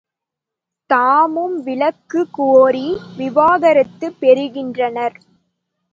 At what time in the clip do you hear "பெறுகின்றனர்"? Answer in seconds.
4.19-5.17